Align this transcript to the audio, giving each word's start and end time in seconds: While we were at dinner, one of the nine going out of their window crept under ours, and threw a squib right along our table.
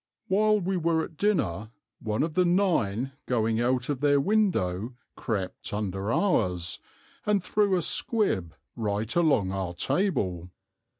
While 0.29 0.59
we 0.59 0.77
were 0.77 1.03
at 1.03 1.15
dinner, 1.15 1.69
one 1.99 2.23
of 2.23 2.33
the 2.33 2.43
nine 2.43 3.11
going 3.27 3.61
out 3.61 3.87
of 3.87 3.99
their 3.99 4.19
window 4.19 4.95
crept 5.15 5.71
under 5.75 6.11
ours, 6.11 6.79
and 7.23 7.43
threw 7.43 7.75
a 7.75 7.83
squib 7.83 8.55
right 8.75 9.15
along 9.15 9.51
our 9.51 9.75
table. 9.75 10.49